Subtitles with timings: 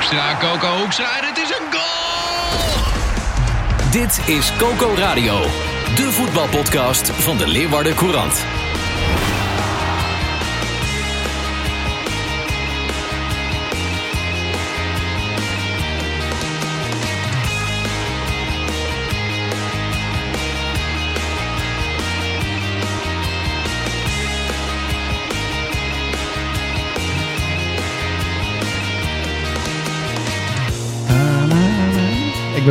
[0.00, 2.80] Hoekstra, Coco Hoekstra het is een goal!
[3.90, 5.40] Dit is Coco Radio,
[5.94, 8.59] de voetbalpodcast van de Leeuwarden Courant.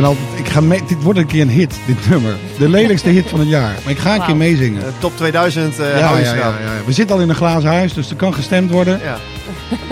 [0.00, 2.36] Ben altijd, ik ga mee, dit wordt een keer een hit, dit nummer.
[2.58, 3.74] De lelijkste hit van het jaar.
[3.82, 4.82] Maar ik ga een keer meezingen.
[4.82, 6.54] Eh, top 2000 eh Ja, ja, ja, schrap.
[6.64, 6.84] ja, ja.
[6.86, 9.00] We zitten al in een glazen huis, dus er kan gestemd worden.
[9.02, 9.18] Ja.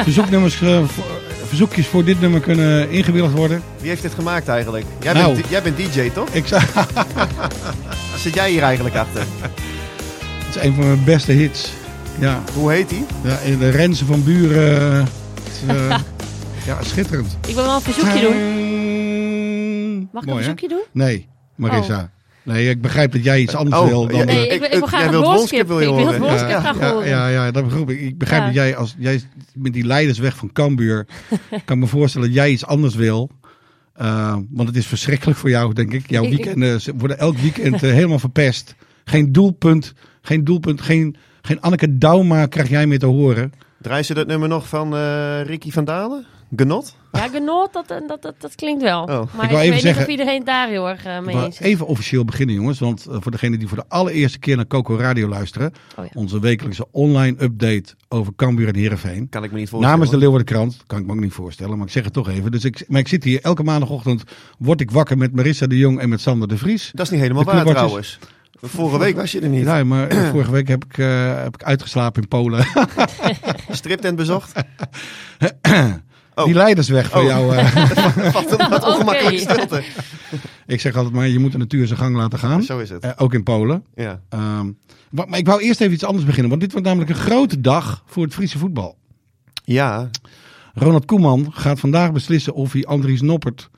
[0.03, 0.78] Verzoeknummers, eh,
[1.48, 3.62] verzoekjes voor dit nummer kunnen ingewilligd worden.
[3.81, 4.84] Wie heeft dit gemaakt eigenlijk?
[5.03, 5.34] Jij, Nou.
[5.34, 6.28] bent, jij bent DJ, toch?
[6.33, 6.45] Ik
[8.17, 9.22] Zit jij hier eigenlijk achter?
[10.47, 11.70] het is een van mijn beste hits.
[12.19, 13.05] Ja, Hoe heet die?
[13.22, 15.09] ja in de Rensen van Buren.
[15.67, 16.00] het
[16.67, 17.37] ja, schitterend.
[17.47, 18.34] Ik wil wel een verzoekje doen.
[20.12, 20.56] Mag ik Mooi, een hè?
[20.56, 20.84] verzoekje doen?
[21.05, 22.11] Nee, Marissa.
[22.42, 24.27] Nee, ik begrijp dat jij iets anders Oh, wil dan...
[24.27, 25.67] Nee, ik- ik, wil- ik ik- wil graag jij een wilt woordskip.
[25.69, 27.09] woordskip, wil je Ik wil het woordskip ja, graag ja, horen.
[27.09, 28.00] ja, ja, dat begrijp ik.
[28.00, 28.47] Ik begrijp Ja.
[28.47, 29.20] dat jij, als jij
[29.55, 31.06] met die leidersweg van Cambuur,
[31.65, 33.31] kan ik me voorstellen dat jij iets anders wil.
[34.00, 36.11] Uh, want het is verschrikkelijk voor jou, denk ik.
[36.11, 38.75] Jouw Ik- weekenden ze worden elk weekend eh, helemaal verpest.
[39.05, 43.53] Geen doelpunt, geen doelpunt, geen, geen Anneke Dauma krijg jij meer te horen.
[43.81, 46.27] Draai ze dat nummer nog van eh, Ricky van Dalen?
[46.56, 46.97] Genot?
[47.12, 49.03] Ja, genot, dat, dat, dat, dat klinkt wel.
[49.03, 49.09] Oh.
[49.09, 51.37] Maar Ik ik, wil even weet zeggen- niet of iedereen daar heel erg eh, mee
[51.37, 51.67] eens is.
[51.67, 52.78] even officieel beginnen, jongens.
[52.78, 55.72] Want eh, voor degenen die voor de allereerste keer naar Coco Radio luisteren.
[55.97, 56.10] Oh ja.
[56.15, 59.28] Onze wekelijkse online update over Cambuur en Heerenveen.
[59.28, 59.94] Kan ik me niet voorstellen.
[59.97, 62.50] Namens de Leeuwardenkrant, kan ik me ook niet voorstellen, maar ik zeg het toch even.
[62.50, 64.22] Dus ik, maar ik zit hier elke maandagochtend,
[64.59, 66.91] word ik wakker met Marissa de Jong en met Sander de Vries.
[66.94, 68.19] Dat is niet helemaal waar trouwens.
[68.61, 69.65] Vorige week was je er niet.
[69.65, 72.66] Ja, maar eh, vorige week heb ik, eh, heb ik uitgeslapen in Polen.
[73.71, 74.53] Striptent bezocht?
[76.38, 76.44] Oh.
[76.44, 77.26] Die leidersweg van Oh.
[77.26, 77.56] jou.
[77.56, 77.75] eh,
[78.32, 79.82] Wat een wat ongemakkelijke stilte.
[80.66, 82.62] ik zeg altijd maar, je moet de natuur zijn gang laten gaan.
[82.62, 83.03] Zo is het.
[83.03, 83.84] Eh, ook in Polen.
[83.94, 84.21] Ja.
[84.28, 84.71] Ehm,
[85.10, 88.03] maar ik wou eerst even iets anders beginnen, want dit wordt namelijk een grote dag
[88.06, 88.97] voor het Friese voetbal.
[89.65, 90.10] Ja,
[90.75, 93.70] Ronald Koeman gaat vandaag beslissen of hij Andries Noppert,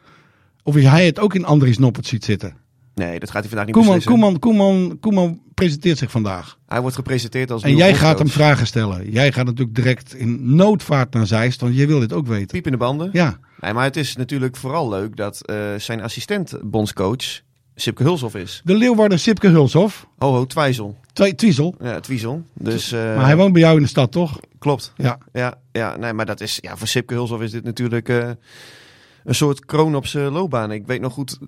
[0.63, 2.55] of hij het ook in Andries Noppert ziet zitten.
[2.95, 4.39] nee, dat gaat hij vandaag niet Koeman, beslissen.
[4.39, 6.59] Koeman, Koeman, Koeman presenteert zich vandaag.
[6.67, 9.11] Hij wordt gepresenteerd als En jij gaat hem vragen stellen.
[9.11, 12.47] Jij gaat natuurlijk direct in noodvaart naar Zeist, want jij wil dit ook weten.
[12.47, 13.11] Piep in de banden.
[13.13, 17.41] Ja, Nee, maar het is natuurlijk vooral leuk dat eh, zijn assistent bondscoach
[17.75, 18.61] Sipke Hulshoff is.
[18.65, 20.97] de Leeuwarden Sipke Hulshoff, Ho, ho, Twijzel.
[21.13, 21.75] Twi- Twiesel.
[21.81, 22.43] Ja, Twiesel.
[22.55, 24.41] Dus, eh, Maar hij woont bij jou in de stad, toch?
[24.59, 24.93] Klopt.
[24.97, 25.19] Ja.
[25.33, 28.31] Ja, ja, nee, maar dat is, ja, voor Sipke Hulshoff is dit natuurlijk eh,
[29.25, 30.73] een soort kroon op zijn loopbaan.
[30.73, 31.39] Ik weet nog goed,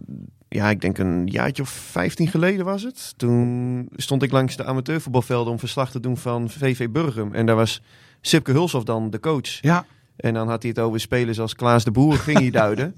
[0.48, 3.14] ja, ik denk een jaartje of 15 geleden was het.
[3.16, 7.32] Toen stond ik langs de amateurvoetbalvelden om verslag te doen van VV Burgum.
[7.34, 7.82] En daar was
[8.20, 9.60] Sipke Hulshoff dan de coach.
[9.60, 9.84] Ja.
[10.16, 12.94] En dan had hij het over spelers als Klaas de Boer, ging hij duiden.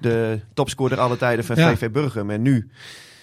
[0.00, 1.76] De topscorer alle tijden van Ja.
[1.76, 2.30] VV Burgum.
[2.30, 2.70] En nu,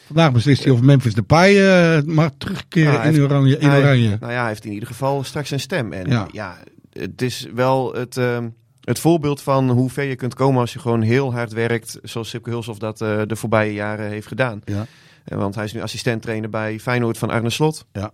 [0.06, 3.58] Vandaag beslist hij of Memphis Depay eh mag terugkeren hij in heeft- oranje.
[3.58, 4.18] In hij- oranje.
[4.20, 5.94] nou ja, hij heeft in ieder geval straks een stem.
[5.94, 6.28] En Ja.
[6.32, 6.58] ja,
[6.94, 8.48] het is wel het, ehm,
[8.88, 12.00] het voorbeeld van hoe ver je kunt komen als je gewoon heel hard werkt.
[12.04, 14.62] Zoals Sipke Hulshoff dat eh, de voorbije jaren heeft gedaan.
[14.66, 14.86] Ja.
[15.24, 17.86] Eh, want hij is nu assistent-trainer bij Feyenoord van Arne Slot.
[17.92, 18.12] Ja.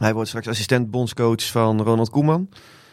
[0.00, 2.48] Hij wordt straks assistent-bondscoach van Ronald Koeman.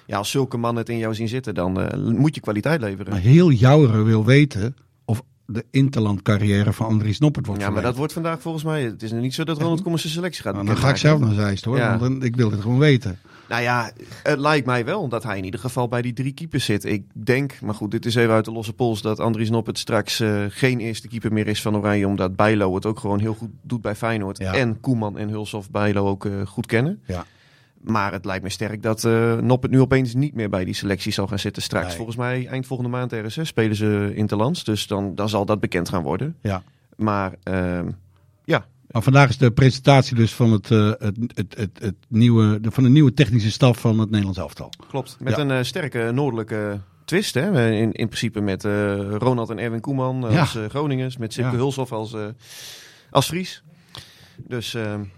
[0.06, 3.12] Ja, als zulke mannen het in jou zien zitten, dan eh, moet je kwaliteit leveren.
[3.12, 4.76] Maar heel Jouweren wil weten
[5.06, 8.84] of de interlandcarrière van Andries Noppert wordt Ja, maar dat wordt vandaag volgens mij.
[8.84, 10.54] Het is nu niet zo dat Ronald Koeman zijn selectie gaat.
[10.54, 11.90] Nou, dan ga ik zelf naar Zeist hoor, Ja.
[11.90, 13.20] want dan- ik wil dit gewoon weten.
[13.50, 13.92] Nou ja,
[14.24, 16.86] het lijkt mij wel dat hij in ieder geval bij die drie keepers zit.
[16.86, 20.20] Ik denk, maar goed, dit is even uit de losse pols, dat Andries Noppert straks
[20.20, 22.08] eh, geen eerste keeper meer is van Oranje.
[22.08, 24.38] Omdat Bijlo het ook gewoon heel goed doet bij Feyenoord.
[24.38, 24.54] Ja.
[24.54, 27.02] En Koeman en Hulshoff Bijlo ook eh, goed kennen.
[27.06, 27.26] Ja.
[27.82, 31.12] Maar het lijkt me sterk dat eh Noppert nu opeens niet meer bij die selectie
[31.12, 31.88] zal gaan zitten straks.
[31.88, 31.96] Nee.
[31.96, 34.64] Volgens mij eind volgende maand RSS spelen ze Interlands.
[34.64, 36.36] Dus dan, dan zal dat bekend gaan worden.
[36.42, 36.64] Ja.
[36.96, 37.88] Maar ehm,
[38.96, 42.72] Maar vandaag is de presentatie dus van, het, eh, het, het, het, het nieuwe, de,
[42.72, 44.70] van de nieuwe technische staf van het Nederlands elftal.
[44.90, 45.18] Klopt.
[45.20, 45.42] Met Ja.
[45.42, 47.34] een eh, sterke noordelijke twist.
[47.34, 47.72] Hè?
[47.72, 48.72] In, in principe met eh,
[49.18, 50.62] Ronald en Erwin Koeman als Ja.
[50.64, 51.18] eh, Groningers.
[51.18, 51.58] Met Sipke Ja.
[51.58, 52.22] Hulshoff als, eh,
[53.10, 53.64] als Fries.
[54.48, 54.74] Dus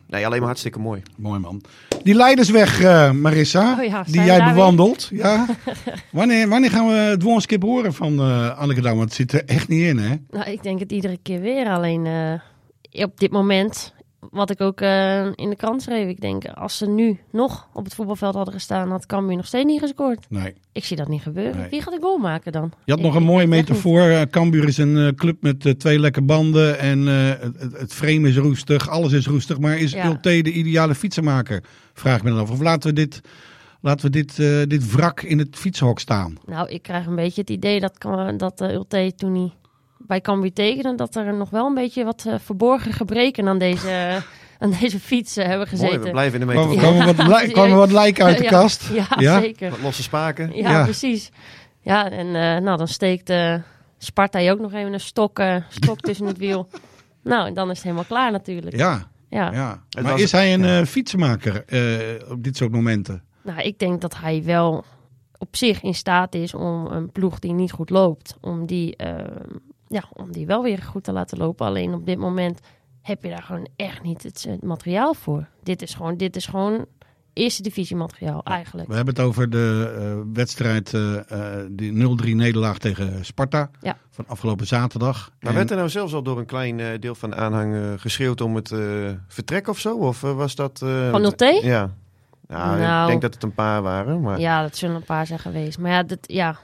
[0.07, 1.01] nee, alleen maar hartstikke mooi.
[1.17, 1.61] Mooi man.
[2.03, 5.09] Die Leidersweg, eh, Marissa, Oh ja, die jij bewandelt.
[5.11, 5.45] Ja.
[6.11, 8.97] wanneer, wanneer gaan we het woonskip horen van eh Anneke Dam?
[8.97, 10.15] Want het zit er echt niet in, hè?
[10.29, 11.67] Nou, ik denk het iedere keer weer.
[11.69, 12.33] Alleen eh,
[12.91, 16.87] op dit moment, wat ik ook eh, in de krant schreef, ik denk als ze
[16.87, 20.25] nu nog op het voetbalveld hadden gestaan, had Cambuur nog steeds niet gescoord.
[20.29, 20.53] Nee.
[20.71, 21.57] Ik zie dat niet gebeuren.
[21.57, 21.69] Nee.
[21.69, 22.71] Wie gaat de goal maken dan?
[22.85, 24.01] Je had Ik- nog een mooie metafoor.
[24.01, 26.79] Eh, Cambuur is een eh, club met twee lekke banden.
[26.79, 28.89] En het, het- frame is roestig.
[28.89, 29.59] Alles is roestig.
[29.59, 30.17] Maar is Ja.
[30.21, 31.63] De ideale fietsenmaker?
[31.93, 32.51] Vraag ik me dan af.
[32.51, 33.21] Of laten we dit,
[33.81, 34.35] laten we dit,
[34.69, 36.37] dit wrak in het fietshok staan?
[36.45, 37.93] Nou, ik krijg een beetje het idee dat,
[38.37, 39.51] dat uh, Ulte toen hij
[39.99, 44.23] bij Cambuur tekende, dat er nog wel een beetje wat eh, verborgen gebreken aan deze,
[44.59, 45.95] aan deze fiets eh, hebben gezeten.
[45.95, 46.93] Mooi, we blijven in de Kwamen metafoor.
[47.15, 48.89] kwamen wat, li- kwamen wat lijken uit de Ja, kast?
[48.93, 49.39] Ja, Ja?
[49.39, 49.69] zeker.
[49.69, 50.55] Wat losse spaken.
[50.55, 50.83] Ja, Ja.
[50.83, 51.31] precies.
[51.81, 53.55] Ja, en eh, nou, dan steekt eh
[53.97, 56.67] Sparta je ook nog even een stok, stok tussen het wiel.
[57.23, 58.75] Nou, en dan is het helemaal klaar natuurlijk.
[58.75, 59.51] Ja, Ja.
[59.51, 59.83] ja.
[60.01, 60.79] Maar is hij een ja.
[60.79, 63.23] eh, fietsenmaker eh, op dit soort momenten?
[63.43, 64.83] Nou, ik denk dat hij wel
[65.37, 69.15] op zich in staat is om een ploeg die niet goed loopt, om die, eh,
[69.87, 71.65] ja, om die wel weer goed te laten lopen.
[71.65, 72.59] Alleen op dit moment
[73.01, 75.47] heb je daar gewoon echt niet het, het materiaal voor.
[75.63, 76.85] Dit is gewoon, dit is gewoon
[77.33, 78.87] eerste divisie materiaal eigenlijk.
[78.87, 81.31] We hebben het over de eh, wedstrijd, eh
[81.61, 83.97] eh, die 0-3 nederlaag tegen Sparta Ja.
[84.09, 85.31] van afgelopen zaterdag.
[85.39, 88.41] Maar En- werd er nou zelfs al door een klein deel van de aanhang geschreeuwd
[88.41, 88.73] om het
[89.27, 89.97] vertrek of zo?
[89.97, 90.81] Of was dat...
[90.81, 91.63] eh, Van 0T?
[91.63, 91.89] Ja.
[92.47, 93.01] Nou, Nou.
[93.03, 94.21] ik denk dat het een paar waren.
[94.21, 94.39] Maar...
[94.39, 95.79] Ja, dat zullen een paar zijn geweest.
[95.79, 96.57] Maar ja, dat, ja,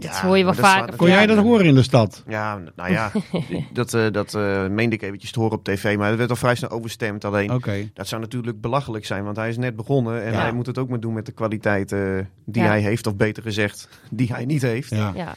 [0.00, 0.84] dat Ja, hoor je wel vaker.
[0.86, 2.22] slaat- Kon jij dat horen in de stad?
[2.28, 3.10] Ja, nou ja,
[3.72, 5.96] dat, eh, dat eh, meende ik eventjes te horen op tv.
[5.96, 7.24] Maar het werd al vrij snel overstemd.
[7.24, 7.90] Alleen, Oké.
[7.94, 9.24] dat zou natuurlijk belachelijk zijn.
[9.24, 10.22] Want hij is net begonnen.
[10.24, 10.40] En Ja.
[10.40, 12.00] hij moet het ook maar doen met de kwaliteit eh,
[12.44, 12.68] die Ja.
[12.68, 13.06] hij heeft.
[13.06, 14.90] Of beter gezegd, die hij niet heeft.
[14.90, 15.12] Ja.
[15.14, 15.34] Ja,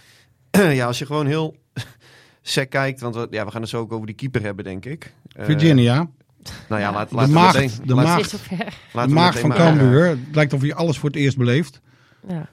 [0.80, 1.56] ja, als je gewoon heel
[2.42, 3.02] sec kijkt.
[3.02, 5.14] Want we, ja, we gaan het zo ook over die keeper hebben, denk ik.
[5.36, 5.96] Eh, Virginia,
[6.70, 6.92] Nou ja, Ja.
[6.94, 8.32] laat, De maagd, meteen- de laat- maagd.
[8.32, 8.38] de
[8.94, 10.06] laten we maag van Cambuur.
[10.08, 11.82] Het lijkt of hij alles voor het eerst beleeft.
[12.28, 12.50] Ja.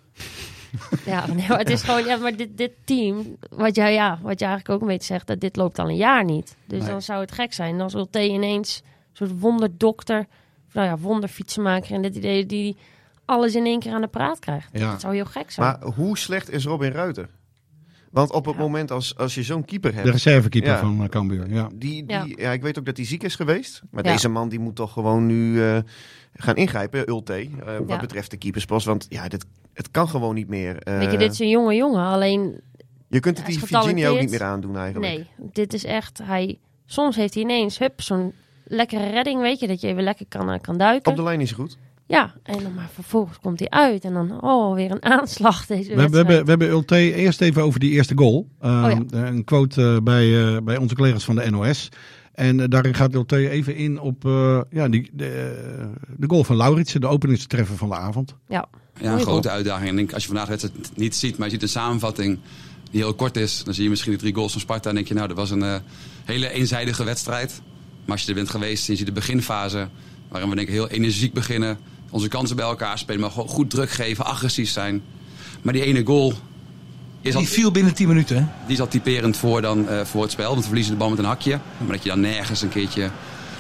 [1.05, 4.39] Ja, nee, maar het is gewoon, ja, maar dit, dit team, wat jij, ja, wat
[4.39, 6.57] je eigenlijk ook een beetje zegt, dat dit loopt al een jaar niet.
[6.67, 6.89] Dus Nee.
[6.91, 10.27] dan zou het gek zijn als Ulte ineens een soort wonderdokter,
[10.73, 12.77] nou ja, wonderfietsenmaker en dit idee die
[13.25, 14.69] alles in één keer aan de praat krijgt.
[14.73, 14.91] Ja.
[14.91, 15.67] Dat zou heel gek zijn.
[15.67, 17.29] Maar hoe slecht is Robin Ruiter?
[18.11, 18.61] Want op het Ja.
[18.61, 20.05] moment als, als je zo'n keeper hebt...
[20.07, 20.79] De reservekeeper Ja.
[20.79, 21.51] van eh, Cambuur.
[21.51, 21.69] Ja.
[21.75, 22.25] Die, Ja.
[22.25, 22.51] die, ja.
[22.53, 23.83] ik weet ook dat hij ziek is geweest.
[23.91, 24.13] Maar Ja.
[24.13, 25.79] deze man die moet toch gewoon nu eh,
[26.35, 27.33] gaan ingrijpen, Ulte.
[27.35, 27.99] eh, wat Ja.
[27.99, 28.87] betreft de keeperspost.
[28.87, 30.79] Want ja, dit, het kan gewoon niet meer.
[30.83, 32.61] Eh, Weet je, dit is een jonge jongen, alleen
[33.09, 35.13] je kunt het die Virginia ook niet meer aandoen eigenlijk.
[35.15, 38.33] nee, dit is echt, hij, soms heeft hij ineens, hup, zo'n
[38.65, 41.11] lekkere redding, weet je, dat je even lekker kan, kan duiken.
[41.11, 41.79] Op de lijn is goed.
[42.09, 45.95] Ja, en dan maar vervolgens komt hij uit en dan, oh, weer een aanslag deze
[45.95, 46.27] We, hebben- we, wedstrijd.
[46.27, 48.49] hebben, we hebben Ulte eerst even over die eerste goal.
[48.65, 51.89] Uh, Oh Een quote eh, bij, eh, bij onze collega's van de NOS.
[52.35, 55.55] En eh, daarin gaat Ulte even in op eh, ja, die, de,
[56.17, 58.35] de goal van Lauritsen, de openingstreffer van de avond.
[58.49, 58.67] Ja,
[59.01, 59.85] Ja, een grote uitdaging.
[59.87, 62.39] En ik denk, als je vandaag de wedstrijd niet ziet, maar je ziet een samenvatting
[62.91, 65.09] die heel kort is, dan zie je misschien de drie goals van Sparta en denk
[65.09, 65.81] je, nou, dat was een
[66.25, 67.61] hele eenzijdige wedstrijd.
[68.05, 69.89] Maar als je er bent geweest en je ziet de beginfase,
[70.29, 71.79] waarin we denk ik heel energiek beginnen,
[72.11, 75.03] onze kansen bij elkaar spelen, maar gewoon goed druk geven, agressief zijn.
[75.63, 76.33] Maar die ene goal
[77.21, 78.37] is al, Die viel binnen 10 minuten.
[78.37, 78.45] hè?
[78.67, 81.11] die is al typerend voor, dan, eh, voor het spel, want we verliezen de bal
[81.11, 81.59] met een hakje.
[81.79, 83.11] Maar dat je dan nergens een keertje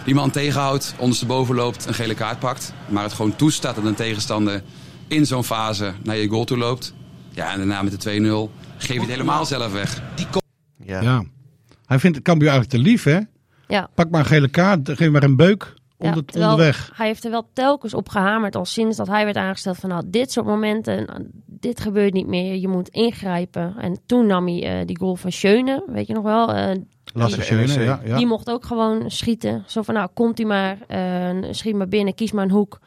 [0.04, 2.72] die man tegenhoudt, ondersteboven loopt, een gele kaart pakt.
[2.88, 4.62] Maar het gewoon toestaat dat een tegenstander
[5.08, 6.94] in zo'n fase naar je goal toe loopt.
[7.30, 10.02] Ja, en daarna met de 2-0 geef je het helemaal zelf weg.
[10.84, 11.00] Ja.
[11.00, 11.24] Ja.
[11.86, 13.18] Hij vindt Cambuur eigenlijk te lief, hè?
[13.68, 13.88] ja.
[13.94, 16.90] Pak maar een gele kaart, geef maar een beuk onder, terwijl onderweg.
[16.94, 20.02] Hij heeft er wel telkens op gehamerd al sinds dat hij werd aangesteld van nou,
[20.06, 23.74] dit soort momenten, nou, dit gebeurt niet meer, je moet ingrijpen.
[23.78, 26.76] En toen nam hij eh, die goal van Schöne, weet je nog wel, eh,
[27.14, 28.00] Lasse die- Schöne, ja.
[28.04, 28.16] ja.
[28.16, 29.64] die mocht ook gewoon schieten.
[29.66, 32.78] Zo van nou, komt hij maar, eh, schiet maar binnen, kies maar een hoek.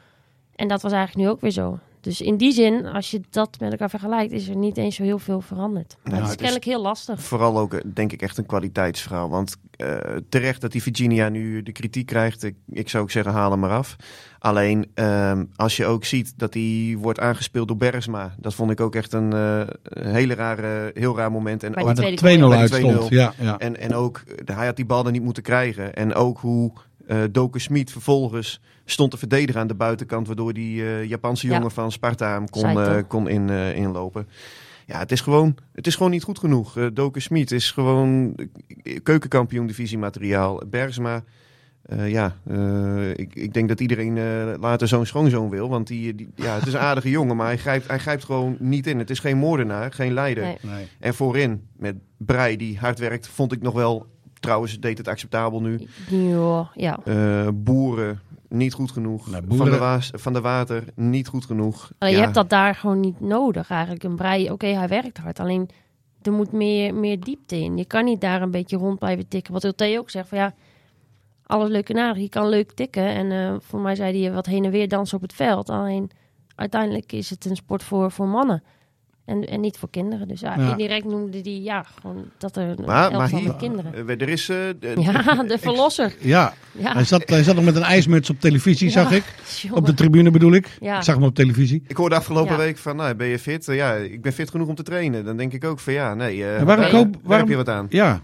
[0.56, 1.80] En dat was eigenlijk nu ook weer zo.
[2.02, 5.04] Dus in die zin, als je dat met elkaar vergelijkt, is er niet eens zo
[5.04, 5.98] heel veel veranderd.
[6.04, 7.22] Maar het is het is- kennelijk heel lastig.
[7.22, 9.30] Vooral ook, eh, denk ik, echt een kwaliteitsverhaal.
[9.30, 9.98] Want eh,
[10.30, 12.44] terecht dat die Virginia nu de kritiek krijgt.
[12.44, 13.96] Ik, ik zou ook zeggen, haal hem maar af.
[14.40, 18.36] Alleen, ehm, als je ook ziet dat hij wordt aangespeeld door Bergsma.
[18.38, 19.62] Dat vond ik ook echt een, eh,
[20.14, 21.64] hele rare, heel raar moment.
[21.64, 22.60] En Bij ook, Waar de 2-0 goal, ja.
[22.60, 23.08] uit Bij de stond.
[23.10, 23.18] 2-0.
[23.18, 23.58] Ja, ja.
[23.60, 25.94] en, en ook, hij had die bal er niet moeten krijgen.
[25.94, 26.72] En ook hoe
[27.12, 30.28] eh Doke Smit vervolgens stond te verdedigen aan de buitenkant.
[30.28, 31.54] Waardoor die eh, Japanse Ja.
[31.54, 34.28] jongen van Sparta hem kon, eh, kon in, eh, inlopen.
[34.86, 36.78] Ja, het is gewoon, het is gewoon niet goed genoeg.
[36.78, 38.36] Eh Doke Smit is gewoon
[39.04, 40.62] keukenkampioen divisiemateriaal.
[40.70, 41.24] Bergsma,
[41.82, 45.70] eh, ja, eh, ik, ik denk dat iedereen eh, later zo'n schoonzoon wil.
[45.70, 48.56] Want die, die, ja, het is een aardige jongen, maar hij grijpt, hij grijpt gewoon
[48.60, 49.00] niet in.
[49.00, 50.44] Het is geen moordenaar, geen leider.
[50.44, 50.58] Nee.
[50.62, 50.88] Nee.
[51.00, 54.08] En voorin met Brei, die hard werkt, vond ik nog wel
[54.42, 55.88] trouwens deed het acceptabel nu.
[56.10, 57.00] Ja, ja.
[57.06, 59.30] Eh, boeren, niet goed genoeg.
[59.30, 61.92] Nou, van, de Waas, van de Water, niet goed genoeg.
[62.00, 64.04] Je hebt dat daar gewoon niet nodig eigenlijk.
[64.04, 65.40] Een brei, oké, hij werkt hard.
[65.40, 65.70] Alleen
[66.22, 67.78] er moet meer, meer diepte in.
[67.78, 69.54] Je kan niet daar een beetje rond blijven tikken.
[69.54, 70.54] Wat Ulte ook zegt, van ja,
[71.46, 72.24] alles leuk en aardig.
[72.24, 73.06] Je kan leuk tikken.
[73.06, 75.70] En eh, voor mij zei hij wat heen en weer dansen op het veld.
[75.70, 76.12] Alleen
[76.56, 78.64] uiteindelijk is het een sport voor, voor mannen.
[79.26, 80.28] En, en niet voor kinderen.
[80.28, 80.72] Dus ja, Ja.
[80.72, 83.94] indirect noemde hij ja, gewoon dat er een Maar, maar hier, kinderen.
[84.08, 84.50] eh, er is...
[84.50, 86.16] eh, de- Ja, de verlosser.
[86.20, 86.94] Ja, Ja.
[86.94, 89.24] hij zat, hij zat nog met een ijsmuts op televisie, Ja, zag ik.
[89.62, 89.78] jongen.
[89.78, 90.78] Op de tribune bedoel ik.
[90.80, 90.98] Ja.
[90.98, 91.84] Ik zag hem op televisie.
[91.88, 92.58] Ik hoorde afgelopen Ja.
[92.58, 93.68] week van, nou, ben je fit?
[93.68, 95.26] Eh, ja, ik ben fit genoeg om te trainen.
[95.26, 97.64] Dan denk ik ook van, ja, nee, eh En waarom daar, koop- waarom- heb je
[97.64, 97.86] wat aan.
[97.90, 98.22] Ja,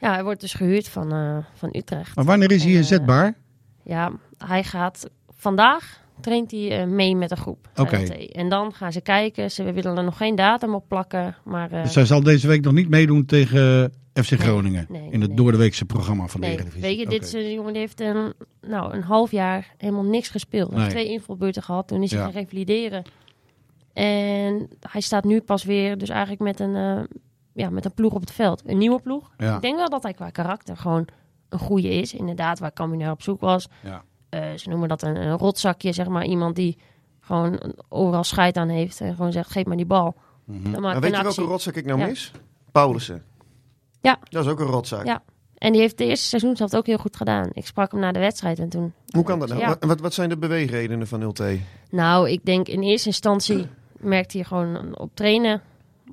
[0.00, 2.16] Ja, hij wordt dus gehuurd van, eh, van Utrecht.
[2.16, 3.34] maar wanneer is hij inzetbaar?
[3.82, 7.68] Ja, hij gaat vandaag traint hij eh, mee met een groep.
[7.76, 7.96] Oké.
[8.32, 9.50] En dan gaan ze kijken.
[9.50, 11.36] Ze willen er nog geen datum op plakken.
[11.44, 14.86] Maar eh, Dus hij zal deze week nog niet meedoen tegen FC Nee, Groningen.
[14.88, 15.36] nee, in het nee.
[15.36, 16.80] doordeweekse programma van de Eredivisie.
[16.80, 20.28] weet je, dit is een jongen die heeft een, nou, een half jaar helemaal niks
[20.28, 20.70] gespeeld.
[20.70, 21.88] Hij heeft twee invalbeurten gehad.
[21.88, 23.04] Toen is hij gaan revalideren.
[23.92, 27.18] En hij staat nu pas weer, dus eigenlijk met een, eh,
[27.52, 28.62] ja, met een ploeg op het veld.
[28.66, 29.30] Een nieuwe ploeg.
[29.38, 29.54] Ja.
[29.54, 31.08] Ik denk wel dat hij qua karakter gewoon
[31.48, 32.14] een goede is.
[32.14, 33.68] Inderdaad, waar naar op zoek was.
[33.82, 34.04] Ja.
[34.28, 36.24] Eh, ze noemen dat een, een rotzakje, zeg maar.
[36.24, 36.78] Iemand die
[37.20, 39.00] gewoon overal scheid aan heeft.
[39.00, 40.16] En gewoon zegt, geef maar die bal.
[40.44, 42.06] Dan maak Maar ik weet een je welke rotzak ik nou Ja.
[42.06, 42.32] mis?
[42.72, 43.22] Paulussen.
[44.00, 44.18] Ja.
[44.28, 45.06] Dat is ook een rotzak.
[45.06, 45.22] Ja.
[45.58, 47.48] En die heeft de eerste seizoen zelf ook heel goed gedaan.
[47.52, 48.92] Ik sprak hem na de wedstrijd en toen...
[49.10, 49.60] Hoe kan dat nou?
[49.60, 49.66] Ja.
[49.68, 51.58] Wat, wat, wat zijn de beweegredenen van Ulte?
[51.90, 53.66] Nou, ik denk in eerste instantie
[53.98, 55.62] merkte hij gewoon op trainen.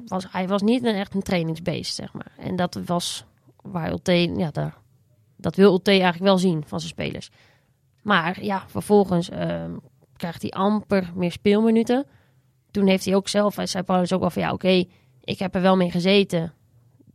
[0.08, 2.32] Was, hij was niet een, echt een trainingsbeest, zeg maar.
[2.38, 3.26] En dat was
[3.62, 4.78] waar Ulte, ja, daar,
[5.38, 7.30] dat wil Ulte eigenlijk wel zien van zijn spelers.
[8.04, 9.72] Maar ja, vervolgens ehm,
[10.16, 12.06] krijgt hij amper meer speelminuten.
[12.72, 14.84] Toen heeft hij ook zelf, hij zei Paulus ook wel van ja, oké,
[15.24, 16.54] ik heb er wel mee gezeten.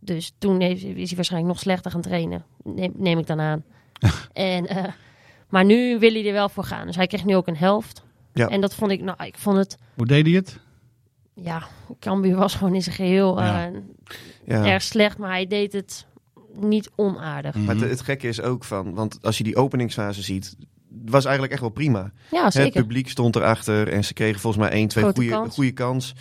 [0.01, 2.45] Dus toen heeft, is hij waarschijnlijk nog slechter gaan trainen.
[2.65, 3.65] Neem, neem ik dan aan.
[4.33, 4.85] en, eh,
[5.49, 6.87] maar nu wil hij er wel voor gaan.
[6.87, 8.05] Dus hij kreeg nu ook een helft.
[8.33, 8.49] Ja.
[8.49, 10.59] En dat vond ik, nou, ik vond het, Hoe deed hij het?
[11.35, 11.63] ja,
[12.01, 13.67] Cambuur was gewoon in zijn geheel Ja.
[13.67, 13.81] eh,
[14.47, 14.65] Ja.
[14.67, 15.19] erg slecht.
[15.19, 16.07] Maar hij deed het
[16.53, 17.55] niet onaardig.
[17.55, 20.57] Maar het, het gekke is ook van, want als je die openingsfase ziet,
[21.05, 22.13] was eigenlijk echt wel prima.
[22.31, 22.81] Ja, Het zeker.
[22.83, 25.55] publiek stond erachter en ze kregen volgens mij één, twee Grote goede kans.
[25.55, 26.15] goede kans.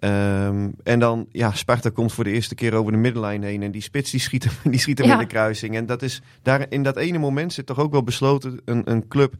[0.00, 3.70] Ehm, en dan, ja, Sparta komt voor de eerste keer over de middenlijn heen en
[3.70, 5.12] die spits die schiet hem, die schiet hem Ja.
[5.12, 5.76] in de kruising.
[5.76, 9.08] En dat is, daar, in dat ene moment zit toch ook wel besloten een, een
[9.08, 9.34] club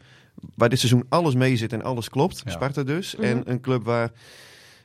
[0.55, 2.43] waar dit seizoen alles mee zit en alles klopt.
[2.45, 2.51] Ja.
[2.51, 3.15] Sparta dus.
[3.17, 3.25] Mhm.
[3.25, 4.11] En een club waar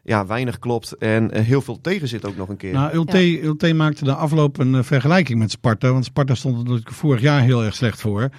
[0.04, 2.74] ja, weinig klopt en eh, heel veel tegen zit ook nog een keer.
[2.74, 5.92] Nou, Ulte, Ulte maakte de afloop een eh, vergelijking met Sparta.
[5.92, 8.30] Want Sparta stond er natuurlijk vorig jaar heel erg slecht voor.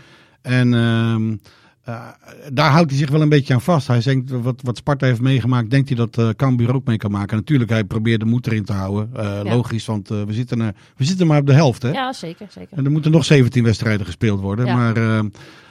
[0.42, 1.36] En ehm,
[1.84, 2.08] eh,
[2.52, 3.86] daar houdt hij zich wel een beetje aan vast.
[3.86, 7.36] Hij denkt, wat, wat Sparta heeft meegemaakt, denkt hij dat Cambuur ook mee kan maken.
[7.36, 9.10] Natuurlijk, hij probeert de moed erin te houden.
[9.14, 9.54] Eh, Ja.
[9.54, 10.58] Logisch, want we, zitten,
[10.96, 11.82] we zitten maar op de helft.
[11.82, 11.90] Hè?
[11.90, 12.78] Ja, zeker, zeker.
[12.78, 14.66] En er moeten nog 17 wedstrijden gespeeld worden.
[14.66, 14.74] Ja.
[14.76, 15.24] Maar eh, eh,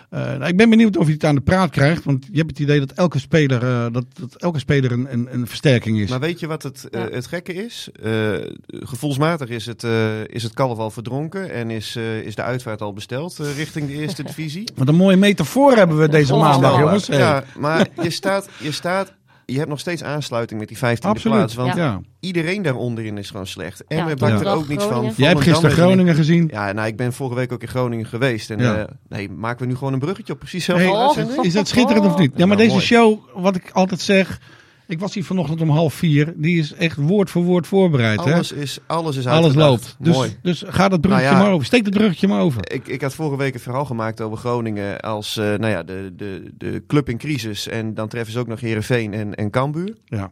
[0.10, 2.04] nou, ik ben benieuwd of hij het aan de praat krijgt.
[2.04, 5.28] Want je hebt het idee dat elke speler, eh, dat, dat elke speler een, een,
[5.32, 6.10] een versterking is.
[6.10, 7.10] Maar weet je wat het, eh, Ja.
[7.10, 7.90] het gekke is?
[8.04, 8.34] Eh,
[8.68, 12.82] gevoelsmatig is het, eh, is het kalf al verdronken en is, eh, is de uitvaart
[12.82, 14.64] al besteld eh, richting de eerste divisie.
[14.76, 17.06] Wat een mooie metafoor hebben we deze maandag, jongens.
[17.06, 19.14] Ja, maar je staat, je staat,
[19.52, 21.38] je hebt nog steeds aansluiting met die 15e Absoluut.
[21.38, 21.56] plaats.
[21.56, 22.02] Want ja.
[22.20, 23.84] iedereen daaronderin is gewoon slecht.
[23.88, 25.14] En Ja, we bakt er ook niets van.
[25.18, 26.48] Jij hebt gisteren Groningen gezien.
[26.52, 28.50] Ja, nou, ik ben vorige week ook in Groningen geweest.
[28.50, 28.78] En Ja.
[28.78, 31.68] eh, nee, maken we nu gewoon een bruggetje op precies zelf Hey, Oh, is dat
[31.68, 32.32] schitterend of niet?
[32.36, 32.86] Ja, maar Nou, deze mooi.
[32.86, 34.40] show, wat ik altijd zeg.
[34.90, 36.34] Ik was hier vanochtend om half vier.
[36.38, 38.24] Die is echt woord voor woord voorbereid.
[38.24, 38.34] hè?
[38.34, 39.96] Alles is, alles is Alles loopt.
[40.00, 40.38] Dus, Mooi.
[40.42, 41.44] dus ga dat bruggetje Nou ja.
[41.44, 41.66] maar over.
[41.66, 42.72] Steek dat bruggetje maar over.
[42.72, 46.14] Ik, ik had vorige week een verhaal gemaakt over Groningen als eh, nou ja, de,
[46.16, 47.68] de, de club in crisis.
[47.68, 49.96] En dan treffen ze ook nog Herenveen en, en Cambuur.
[50.06, 50.32] Ja.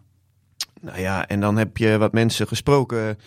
[0.82, 3.18] Nou ja, en dan heb je wat mensen gesproken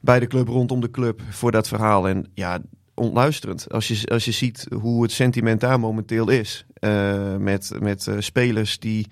[0.00, 2.08] bij de club, rondom de club, voor dat verhaal.
[2.08, 2.58] En ja,
[2.94, 3.72] ontluisterend.
[3.72, 6.66] Als je, als je ziet hoe het sentiment daar momenteel is.
[6.74, 9.06] eh, met met eh, spelers die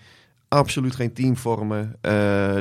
[0.52, 1.96] absoluut geen team vormen.
[2.00, 2.12] eh,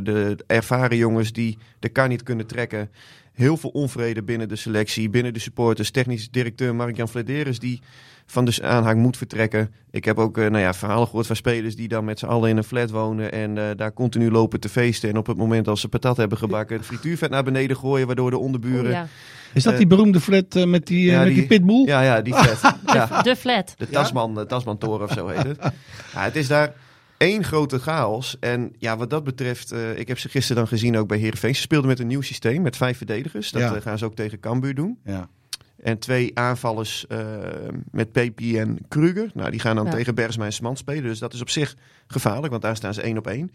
[0.04, 2.90] de ervaren jongens die de kar niet kunnen trekken.
[3.34, 5.92] Heel veel onvrede binnen de selectie, binnen de supporters.
[5.92, 7.82] Technisch directeur Mark-Jan Flederis die
[8.26, 9.74] van de aanhang moet vertrekken.
[9.92, 12.50] Ik heb ook eh, nou ja, verhalen gehoord van spelers die dan met z'n allen
[12.50, 15.10] in een flat wonen en eh, daar continu lopen te feesten.
[15.10, 18.30] En op het moment als ze patat hebben gebakken, het frituurvet naar beneden gooien, waardoor
[18.30, 18.84] de onderburen...
[18.86, 19.08] Oeh, ja.
[19.54, 21.86] Is dat die beroemde flat met die, ja, met die die- pitbull?
[21.86, 22.76] Ja, ja, die flat.
[22.94, 23.74] ja, De flat.
[23.78, 25.58] de Tasman, de Tasman-toren of zo heet het.
[26.14, 26.74] Ja, het is daar
[27.22, 28.38] één grote chaos.
[28.40, 31.56] En ja, wat dat betreft, eh, ik heb ze gisteren dan gezien ook bij Heerenveen.
[31.56, 33.52] Ze speelden met een nieuw systeem, met vijf verdedigers.
[33.52, 33.76] Dat Ja.
[33.76, 35.00] eh, gaan ze ook tegen Cambuur doen.
[35.04, 35.30] Ja.
[35.84, 37.20] En twee aanvallers eh,
[37.92, 39.32] met Pepi en Kruger.
[39.34, 39.92] Nou, die gaan dan Ja.
[39.92, 41.04] tegen Bergsma en Smant spelen.
[41.04, 41.76] Dus dat is op zich
[42.08, 43.52] gevaarlijk, want daar staan ze één op één.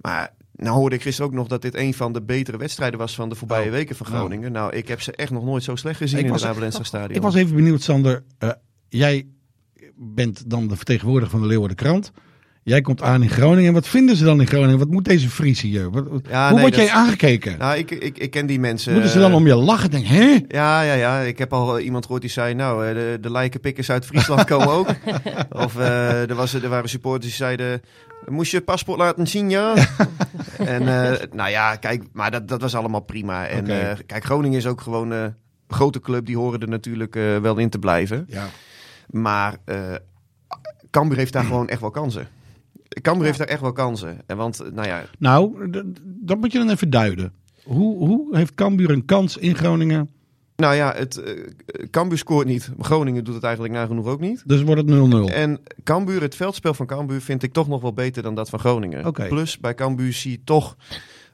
[0.00, 3.14] Maar nou hoorde ik gisteren ook nog dat dit een van de betere wedstrijden was
[3.14, 3.70] van de voorbije Oh.
[3.72, 4.18] weken van Nou.
[4.18, 4.52] Groningen.
[4.52, 6.82] Nou, ik heb ze echt nog nooit zo slecht gezien Ik in was- het Abelensa
[6.82, 7.16] Stadion.
[7.16, 8.22] Ik was even benieuwd, Sander.
[8.38, 8.50] Eh,
[8.88, 9.26] jij
[9.96, 12.12] bent dan de vertegenwoordiger van de Leeuwarden Krant.
[12.62, 13.72] Jij komt aan in Groningen.
[13.72, 14.78] Wat vinden ze dan in Groningen?
[14.78, 15.90] Wat moet deze Fries hier?
[15.90, 17.58] Wat, Ja, hoe nee, word dat- jij aangekeken?
[17.58, 18.92] Nou, ik, ik, ik ken die mensen.
[18.92, 19.90] Moeten ze dan eh, om je lachen?
[19.90, 20.38] Denk, hè?
[20.48, 21.20] Ja, ja, ja.
[21.20, 24.68] Ik heb al iemand gehoord die zei, nou, eh, de, de lijkenpikkers uit Friesland komen
[24.68, 24.88] ook.
[25.50, 27.80] Of eh, er, was, er waren supporters die zeiden,
[28.28, 29.74] moest je paspoort laten zien, ja?
[30.58, 33.46] en eh, nou ja, kijk, maar dat, dat was allemaal prima.
[33.46, 35.34] En eh, kijk, Groningen is ook gewoon eh, een
[35.68, 38.24] grote club, die horen er natuurlijk eh, wel in te blijven.
[38.28, 38.46] Ja.
[39.06, 39.76] Maar eh
[40.90, 42.28] Cambuur heeft daar gewoon echt wel kansen.
[43.02, 44.18] Cambuur heeft daar echt wel kansen.
[44.26, 45.70] En want, eh, nou ja, Nou,
[46.02, 47.32] dat moet je dan even duiden.
[47.62, 50.10] Hoe, hoe heeft Cambuur een kans in Groningen?
[50.60, 51.22] nou ja, het,
[51.90, 52.70] Cambuur scoort niet.
[52.78, 54.42] Groningen doet het eigenlijk nagenoeg ook niet.
[54.46, 55.34] Dus wordt het 0-0.
[55.34, 58.58] En Cambuur, het veldspel van Cambuur vind ik toch nog wel beter dan dat van
[58.58, 59.06] Groningen.
[59.06, 59.28] Oké.
[59.28, 60.76] Plus bij Cambuur zie je toch,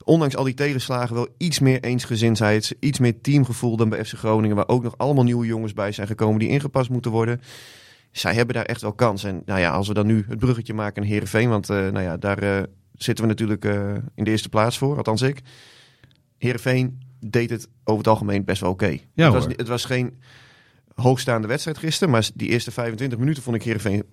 [0.05, 4.57] ondanks al die tegenslagen, wel iets meer eensgezindheid, iets meer teamgevoel dan bij FC Groningen,
[4.57, 7.41] waar ook nog allemaal nieuwe jongens bij zijn gekomen die ingepast moeten worden.
[8.19, 9.25] Zij hebben daar echt wel kans.
[9.25, 12.01] En nou ja, als we dan nu het bruggetje maken naar Herenveen, want eh, nou
[12.01, 12.63] ja, daar eh,
[12.95, 15.41] zitten we natuurlijk eh, in de eerste plaats voor, althans ik.
[16.39, 18.99] Herenveen deed het over het algemeen best wel oké.
[19.15, 20.21] Ja, het, was, het was geen
[20.95, 24.05] hoogstaande wedstrijd gisteren, maar die eerste 25 minuten vond ik Herenveen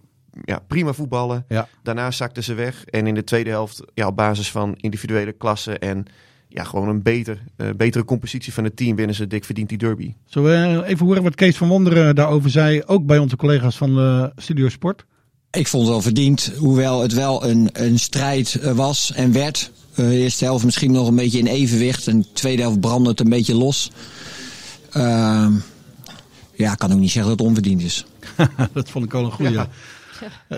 [0.43, 1.45] ja, prima voetballen.
[1.47, 1.67] Ja.
[1.83, 2.85] Daarna zakten ze weg.
[2.85, 6.05] En in de tweede helft, ja, op basis van individuele klassen en
[6.53, 9.77] ja, gewoon een beter, eh, betere compositie van het team, winnen ze dik verdient die
[9.77, 10.13] derby.
[10.25, 12.81] Zullen we even horen wat Kees van Wonderen daarover zei?
[12.85, 15.05] Ook bij onze collega's van de Studio Sport.
[15.51, 19.71] Ik vond het wel verdiend, hoewel het wel een, een strijd eh, was en werd.
[19.95, 23.09] Eh, de eerste helft misschien nog een beetje in evenwicht en de tweede helft brandde
[23.09, 23.91] het een beetje los.
[24.91, 25.53] Ehm,
[26.55, 28.05] ja, ik kan ook niet zeggen dat het onverdiend is.
[28.73, 29.67] dat vond ik wel een goede.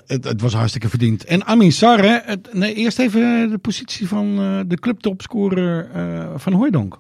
[0.05, 1.25] Het, het was hartstikke verdiend.
[1.25, 6.53] En Amin Sarre, het, nee, eerst even de positie van eh, de clubtopscorer eh van
[6.53, 6.97] Hooijdonk.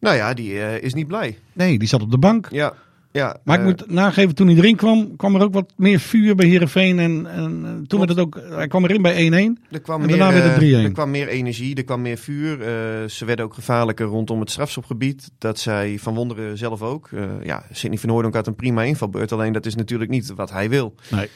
[0.00, 1.38] Nou ja, die eh, is niet blij.
[1.52, 2.48] Nee, die zat op de bank.
[2.50, 2.74] Ja,
[3.12, 3.36] ja.
[3.44, 6.34] Maar ik eh, moet nageven, toen hij erin kwam, kwam er ook wat meer vuur
[6.34, 6.98] bij Herenveen.
[6.98, 9.62] En, en eh, toen werd het ook, hij kwam erin bij 1-1.
[9.70, 10.84] Er kwam, En meer, daarna werd het eh, 3-1.
[10.84, 12.60] er kwam meer energie, er kwam meer vuur.
[12.60, 15.30] Eh, ze werden ook gevaarlijker rondom het strafschopgebied.
[15.38, 17.08] Dat zei Van Wonderen zelf ook.
[17.12, 19.32] Eh, ja, Sidney van Hooydonk had een prima invalbeurt.
[19.32, 20.94] Alleen dat is natuurlijk niet wat hij wil.
[21.10, 21.28] Nee.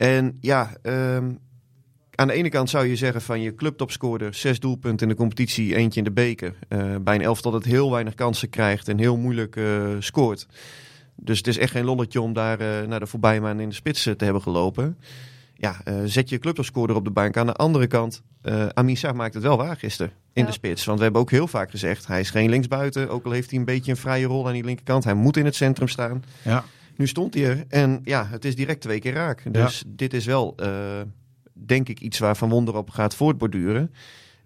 [0.00, 1.30] En ja, ehm,
[2.14, 5.74] aan de ene kant zou je zeggen van je clubtopscorer, zes doelpunten in de competitie,
[5.76, 6.54] eentje in de beker.
[6.68, 10.46] Eh, bij een elftal dat heel weinig kansen krijgt en heel moeilijk eh, scoort.
[11.16, 13.74] Dus het is echt geen lolletje om daar eh, naar de voorbije maanden in de
[13.74, 14.98] spits te hebben gelopen.
[15.54, 17.36] Ja, eh, zet je clubtopscorer op de bank.
[17.36, 20.46] Aan de andere kant, eh Amisa maakt het wel waar gisteren in Ja.
[20.48, 20.84] de spits.
[20.84, 23.08] Want we hebben ook heel vaak gezegd, hij is geen linksbuiten.
[23.10, 25.04] Ook al heeft hij een beetje een vrije rol aan die linkerkant.
[25.04, 26.24] Hij moet in het centrum staan.
[26.42, 26.64] Ja.
[27.00, 29.52] Nu stond hij er en ja, het is direct twee keer raak.
[29.52, 31.00] Dus dit is wel, eh,
[31.52, 33.94] denk ik, iets waar Van Wonder op gaat voortborduren.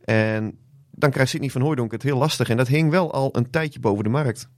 [0.04, 0.58] En
[0.90, 2.48] dan krijgt Sidney van Hooijdonk het heel lastig.
[2.48, 4.48] En dat hing wel al een tijdje boven de markt.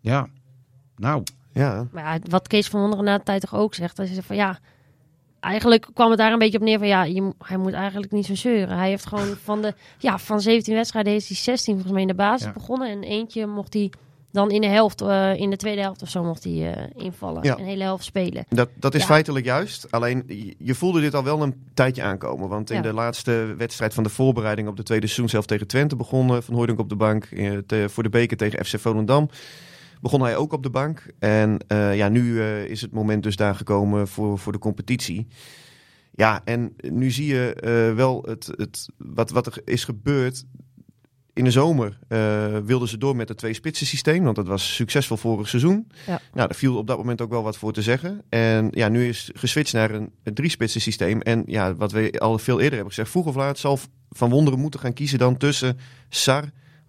[0.00, 0.28] Ja.
[0.96, 3.96] Nou, Ja, Maar ja, wat Kees van Wonderen na de tijd toch ook zegt.
[3.96, 4.58] Dat is van ja,
[5.40, 8.26] eigenlijk kwam het daar een beetje op neer van ja, je, hij moet eigenlijk niet
[8.26, 8.76] zo zeuren.
[8.76, 12.08] Hij heeft gewoon van de ja, van 17 wedstrijden heeft hij 16 volgens mij in
[12.08, 12.52] de basis Ja.
[12.52, 12.88] begonnen.
[12.88, 13.92] En eentje mocht hij
[14.34, 17.42] dan in de helft, eh, in de tweede helft of zo mocht hij eh, invallen.
[17.42, 17.58] Ja.
[17.58, 18.44] Een hele helft spelen.
[18.48, 19.06] dat, dat is Ja.
[19.06, 19.90] feitelijk juist.
[19.90, 20.22] Alleen,
[20.58, 22.48] je- voelde dit al wel een tijdje aankomen.
[22.48, 22.82] Want in Ja.
[22.82, 26.40] de laatste wedstrijd van de voorbereiding op de tweede seizoen zelf tegen Twente begon eh,
[26.40, 27.24] Van Hooijdonk op de bank.
[27.66, 29.28] te- voor de beker tegen FC Volendam
[30.00, 31.06] begon hij ook op de bank.
[31.18, 31.58] En
[31.94, 35.26] ja, nu is het moment dus daar gekomen voor, voor de competitie.
[36.16, 40.44] Ja, en nu zie je wel het, het, wat, wat er is gebeurd.
[41.34, 45.16] In de zomer eh, wilden ze door met het twee-spitsen systeem, want dat was succesvol
[45.16, 45.86] vorig seizoen.
[46.06, 46.20] Ja.
[46.32, 48.22] Nou, daar viel op dat moment ook wel wat voor te zeggen.
[48.28, 51.20] En ja, nu is geswitcht naar een, een drie-spitsen systeem.
[51.20, 53.78] En ja, wat we al veel eerder hebben gezegd, vroeg of laat zal
[54.10, 56.44] Van Wonderen moeten gaan kiezen dan tussen Sar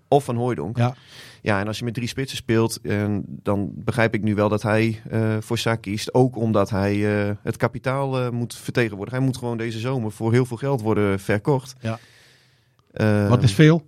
[0.08, 0.77] of Van Hooijdonk.
[0.77, 0.95] Ja.
[1.41, 4.62] Ja, en als je met drie spitsen speelt, en dan begrijp ik nu wel dat
[4.62, 6.13] hij eh, voor Sar kiest.
[6.13, 9.17] Ook omdat hij eh, het kapitaal eh, moet vertegenwoordigen.
[9.19, 11.75] Hij moet gewoon deze zomer voor heel veel geld worden verkocht.
[11.81, 11.99] Ja.
[12.91, 13.86] Eh, wat is veel?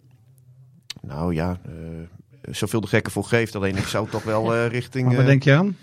[1.07, 3.55] Nou ja, eh, zoveel de gekke voor geeft.
[3.55, 5.07] Alleen ik zou toch wel eh, richting...
[5.09, 5.77] Waar eh, denk je aan?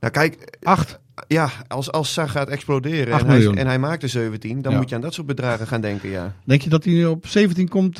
[0.00, 0.98] nou kijk, Acht.
[1.26, 4.78] ja, als, als Sar gaat exploderen en hij, en hij maakt er 17, dan Ja.
[4.78, 6.34] moet je aan dat soort bedragen gaan denken, ja.
[6.44, 7.96] Denk je dat hij op 17 komt?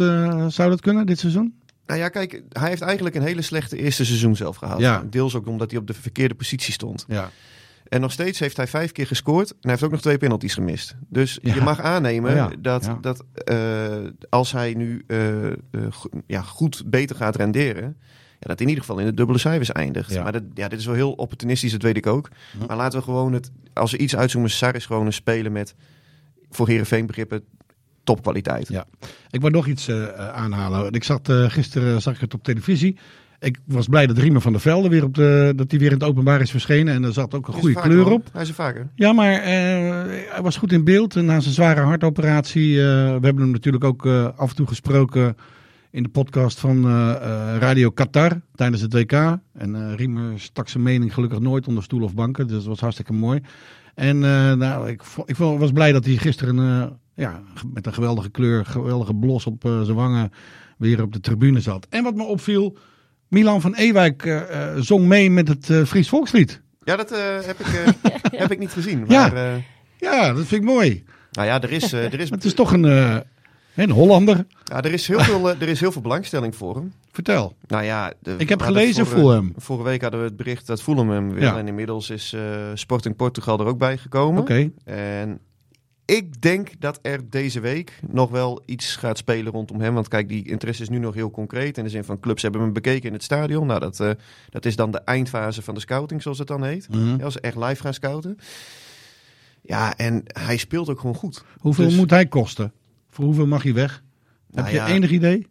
[0.52, 1.54] zou dat kunnen dit seizoen?
[1.86, 4.78] Nou ja, kijk, hij heeft eigenlijk een hele slechte eerste seizoen zelf gehad.
[4.78, 5.04] Ja.
[5.10, 7.04] Deels ook omdat hij op de verkeerde positie stond.
[7.08, 7.30] Ja.
[7.90, 10.54] En nog steeds heeft hij vijf keer gescoord en hij heeft ook nog twee penalties
[10.54, 10.94] gemist.
[11.08, 11.54] Dus Ja.
[11.54, 12.98] je mag aannemen Oh ja, dat, ja.
[13.00, 13.96] dat eh,
[14.28, 15.54] als hij nu eh, eh,
[16.26, 17.96] ja, goed beter gaat renderen,
[18.38, 20.12] ja, dat in ieder geval in de dubbele cijfers eindigt.
[20.12, 20.22] Ja.
[20.22, 22.28] Maar dat, ja, dit is wel heel opportunistisch, dat weet ik ook.
[22.66, 25.74] Maar laten we gewoon het, als we iets uitzoomen, Sar is gewoon een speler met,
[26.50, 27.44] voor Heerenveen begrippen,
[28.04, 28.68] topkwaliteit.
[28.68, 28.84] Ja.
[29.30, 30.92] Ik wou nog iets aanhalen.
[30.92, 32.98] Ik zat, eh, gisteren zag ik het op televisie.
[33.40, 35.98] Ik was blij dat Riemer van der Velde weer op de, dat hij weer in
[35.98, 36.94] het openbaar is verschenen.
[36.94, 38.28] En er zat ook een goede vaker, kleur op.
[38.32, 38.88] Hij is er vaker.
[38.94, 39.42] Ja, maar eh,
[40.28, 41.16] hij was goed in beeld.
[41.16, 42.78] En na zijn zware hartoperatie.
[42.78, 45.36] eh, we hebben hem natuurlijk ook eh, af en toe gesproken
[45.90, 46.86] in de podcast van
[47.58, 49.12] Radio Qatar tijdens het WK.
[49.52, 52.46] En Riemer stak zijn mening gelukkig nooit onder stoel of banken.
[52.46, 53.40] Dus dat was hartstikke mooi.
[53.94, 54.18] En
[54.58, 56.56] nou, ik, ik was blij dat hij gisteren
[57.14, 60.32] ja, met een geweldige kleur, geweldige blos op zijn wangen
[60.78, 61.86] weer op de tribune zat.
[61.90, 62.76] En wat me opviel,
[63.30, 64.36] Milan van Ewijk eh,
[64.72, 66.60] eh, zong mee met het eh, Fries volkslied.
[66.84, 67.10] Ja, dat
[67.44, 67.66] heb, ik,
[68.40, 69.04] heb ik niet gezien.
[69.08, 69.26] Ja.
[69.28, 69.52] Maar, eh,
[69.98, 71.04] Ja, dat vind ik mooi.
[71.30, 72.84] nou ja, er is, er, is, Het is toch een,
[73.74, 74.46] een Hollander.
[74.64, 76.92] ja, er, is heel veel, er is heel veel belangstelling voor hem.
[77.12, 77.56] Vertel.
[77.66, 79.52] Nou ja, de- Ik heb gelezen, vorige- Fulham.
[79.56, 81.42] Vorige week hadden we het bericht dat Fulham hem wil.
[81.42, 81.58] Ja.
[81.58, 82.40] En inmiddels is eh,
[82.74, 84.40] Sporting Portugal er ook bij gekomen.
[84.40, 84.70] Oké.
[84.84, 85.38] En
[86.16, 89.94] ik denk dat er deze week nog wel iets gaat spelen rondom hem.
[89.94, 91.78] Want kijk, die interesse is nu nog heel concreet.
[91.78, 93.66] In de zin van clubs hebben hem bekeken in het stadion.
[93.66, 94.10] Nou, dat, eh,
[94.50, 96.88] dat is dan de eindfase van de scouting, zoals het dan heet.
[96.88, 97.16] Mhm.
[97.16, 98.38] Ja, als ze echt live gaan scouten.
[99.62, 101.44] Ja, en hij speelt ook gewoon goed.
[101.58, 102.72] Hoeveel Dus- moet hij kosten?
[103.10, 104.02] Voor hoeveel mag hij weg?
[104.50, 105.46] Nou Heb je ja, enig idee?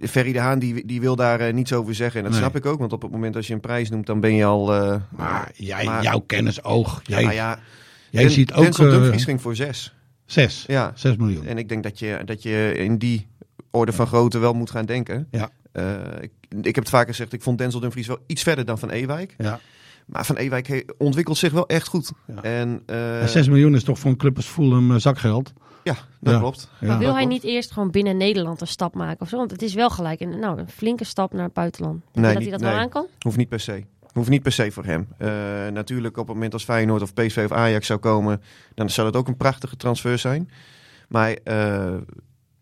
[0.00, 2.16] Ferry de Haan die, die wil daar eh, niets over zeggen.
[2.16, 2.40] En dat Nee.
[2.40, 2.78] snap ik ook.
[2.78, 4.74] Want op het moment als je een prijs noemt, dan ben je al...
[4.74, 7.00] eh, Maar jij, Maar- jouw kennisoog.
[7.04, 7.58] Jij, nou ja,
[8.16, 9.94] jij Den- ziet ook Denzel eh, Dumfries ging voor zes.
[10.24, 10.64] zes.
[10.66, 11.46] Ja, Zes miljoen.
[11.46, 13.26] En ik denk dat je, dat je in die
[13.70, 15.28] orde van grootte wel moet gaan denken.
[15.30, 15.48] Ja.
[15.72, 16.30] Eh, ik,
[16.62, 19.34] ik heb het vaker gezegd, ik vond Denzel Dumfries wel iets verder dan Van Ewijk.
[19.38, 19.60] Ja.
[20.06, 22.12] Maar Van Ewijk ontwikkelt zich wel echt goed.
[22.26, 22.42] Ja.
[22.42, 25.52] En, eh, En zes miljoen is toch voor een club als Fulham eh, zakgeld?
[25.84, 26.38] ja, dat Ja.
[26.40, 26.70] klopt.
[26.80, 26.86] Ja.
[26.86, 29.36] Maar wil hij niet eerst gewoon binnen Nederland een stap maken of zo?
[29.36, 32.04] Want het is wel gelijk een, nou, een flinke stap naar het buitenland.
[32.12, 32.78] Nee, dat niet- hij dat wel nee.
[32.80, 33.06] aan kan?
[33.18, 33.84] Hoeft niet per se.
[34.16, 35.08] Hoeft niet per se voor hem.
[35.18, 35.28] Eh,
[35.72, 38.42] natuurlijk op het moment als Feyenoord of PSV of Ajax zou komen,
[38.74, 40.50] dan zou het ook een prachtige transfer zijn.
[41.08, 41.94] Maar eh,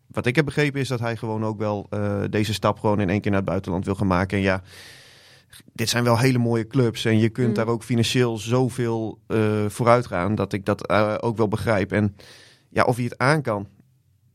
[0.07, 3.09] wat ik heb begrepen is dat hij gewoon ook wel eh, deze stap gewoon in
[3.09, 4.37] één keer naar het buitenland wil gaan maken.
[4.37, 4.61] En ja,
[5.73, 7.53] dit zijn wel hele mooie clubs en je kunt Mm.
[7.53, 9.19] daar ook financieel zoveel
[9.67, 10.89] vooruit gaan dat ik dat
[11.21, 11.91] ook wel begrijp.
[11.91, 12.15] En
[12.69, 13.67] ja, of hij het aan kan,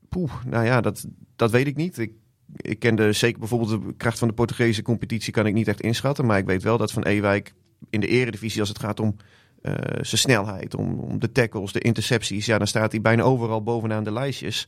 [0.09, 1.07] poeh, nou ja, dat,
[1.37, 1.99] dat weet ik niet.
[1.99, 2.13] Ik,
[2.57, 5.81] ik ken de, zeker bijvoorbeeld de kracht van de Portugese competitie kan ik niet echt
[5.81, 6.27] inschatten.
[6.27, 7.55] Maar ik weet wel dat Van Ewijk
[7.91, 9.17] in de eredivisie, als het gaat om
[9.63, 13.63] eh, zijn snelheid, om, om de tackles, de intercepties, ja, dan staat hij bijna overal
[13.63, 14.67] bovenaan de lijstjes.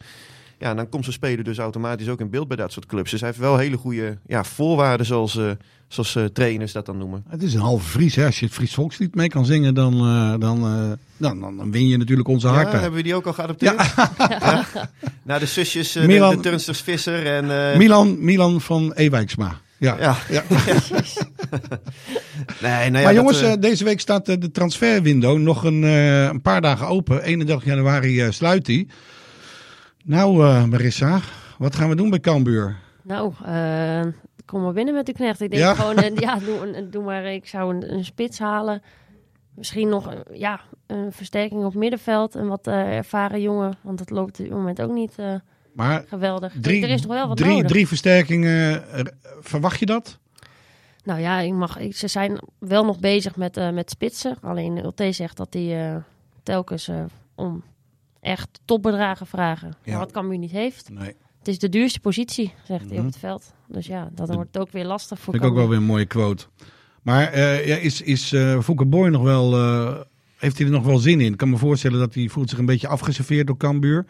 [0.63, 3.11] Ja, dan komt zijn speler dus automatisch ook in beeld bij dat soort clubs.
[3.11, 5.51] Dus hij heeft wel hele goede ja, voorwaarden, zoals, eh,
[5.89, 7.25] zoals eh, trainers dat dan noemen.
[7.29, 8.15] Het is een halve Fries.
[8.17, 8.27] Hè?
[8.27, 10.61] Als je het Fries volkslied mee kan zingen, dan, eh, dan,
[11.17, 12.81] dan, dan, win je natuurlijk onze Ja, harten.
[12.81, 13.93] hebben we die ook al geadopteerd?
[13.97, 14.65] Ja.
[15.25, 17.79] Nou, de zusjes, eh, de, Milan- de turnsters Visser en...
[17.79, 19.61] Milan, Milan van Ewijksma.
[19.79, 19.97] Ja.
[20.01, 20.17] Ja.
[20.31, 20.43] Ja.
[22.61, 26.87] Nee, nou ja, maar jongens, deze week staat de transferwindow nog een, een paar dagen
[26.87, 27.23] open.
[27.23, 28.89] 31 januari sluit die.
[30.05, 31.21] Nou, eh, Marissa,
[31.59, 32.77] wat gaan we doen bij Cambuur?
[33.03, 34.01] Nou, eh,
[34.45, 35.41] kom maar binnen met de knecht.
[35.41, 35.75] Ik denk Ja?
[35.75, 36.39] gewoon, eh, ja,
[36.91, 38.83] doe, maar, ik zou een, een spits halen.
[39.55, 42.35] Misschien nog ja, een versterking op middenveld.
[42.35, 45.17] Een wat ervaren jongen, want dat loopt op dit moment ook niet
[45.73, 46.53] Maar geweldig.
[46.61, 47.71] drie, er is nog wel wat drie, nodig.
[47.71, 48.85] drie versterkingen,
[49.41, 50.19] verwacht je dat?
[51.05, 54.37] Nou ja, ik mag, ik, ze zijn wel nog bezig met, met spitsen.
[54.41, 56.03] Alleen Ulte zegt dat hij
[56.43, 56.91] telkens
[57.35, 57.63] om
[58.23, 59.69] echt topbedragen vragen.
[59.85, 59.91] Ja.
[59.91, 60.91] Maar wat Cambuur niet heeft.
[60.91, 61.15] Nee.
[61.39, 62.99] Het is de duurste positie, zegt hij Mhm.
[62.99, 63.53] op het veld.
[63.69, 65.85] Dus ja, dat De- wordt ook weer lastig voor Vind ik ook wel weer een
[65.85, 66.45] mooie quote.
[67.03, 69.57] Maar eh, ja, is, is eh Fouke Boy nog wel...
[69.57, 69.95] eh,
[70.37, 71.33] heeft hij er nog wel zin in?
[71.33, 74.07] Ik kan me voorstellen dat hij voelt zich een beetje afgeserveerd door Cambuur.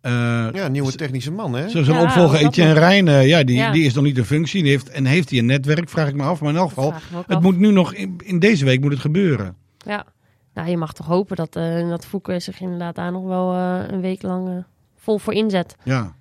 [0.00, 0.12] Eh
[0.52, 1.68] ja, nieuwe technische man, hè?
[1.68, 2.72] Zo zijn Ja, opvolger Etienne.
[2.72, 3.72] Rijn, eh, ja, die, Ja.
[3.72, 4.62] die is nog niet in functie.
[4.62, 6.40] Die heeft, en heeft hij een netwerk, vraag ik me af.
[6.40, 7.42] Maar in elk geval, het af.
[7.42, 9.56] moet nu nog, in, in deze week moet het gebeuren.
[9.86, 10.06] Ja,
[10.54, 13.80] nou, je mag toch hopen dat, eh dat Fouke zich inderdaad daar nog wel eh,
[13.88, 14.54] een week lang eh,
[14.96, 15.76] vol voor inzet.
[15.84, 16.14] Ja.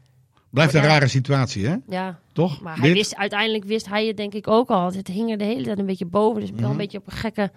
[0.50, 0.88] Blijft een Ja.
[0.88, 1.76] rare situatie, hè?
[1.88, 2.62] Ja, Toch?
[2.62, 4.92] maar hij wist, uiteindelijk wist hij het denk ik ook al.
[4.94, 6.42] Het hing er de hele tijd een beetje boven.
[6.42, 6.72] Dus wel Mhm.
[6.72, 7.52] een beetje op een gekke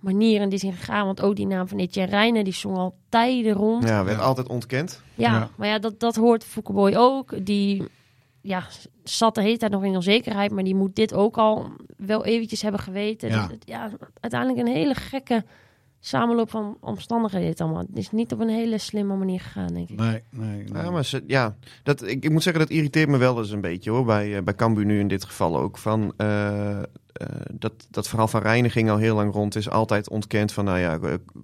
[0.00, 1.06] manier in die zin gegaan.
[1.06, 3.88] Want ook die naam van Etienne Rijnen, die zong al tijden rond.
[3.88, 4.22] Ja, werd Ja.
[4.24, 5.02] altijd ontkend.
[5.14, 5.48] Ja, Ja.
[5.56, 7.46] maar ja, dat, dat hoort Foukeboy ook.
[7.46, 7.84] Die
[8.40, 8.64] ja,
[9.04, 12.62] zat de hele tijd nog in onzekerheid, maar die moet dit ook al wel eventjes
[12.62, 13.28] hebben geweten.
[13.30, 15.44] Dus ja, uiteindelijk een hele gekke
[16.06, 17.80] samenloop van omstandigheden dit allemaal.
[17.80, 19.98] Het is niet op een hele slimme manier gegaan, denk ik.
[19.98, 20.64] Nee, nee.
[20.72, 20.82] nee.
[20.82, 23.60] Ja, maar ze, ja, dat, ik, ik moet zeggen, dat irriteert me wel eens een
[23.60, 24.04] beetje hoor.
[24.04, 25.78] Bij, eh, bij Cambuur nu in dit geval ook.
[25.78, 26.84] Van, eh, eh,
[27.52, 29.70] dat, dat verhaal van reiniging al heel lang rond is.
[29.70, 30.98] Altijd ontkend van, nou ja,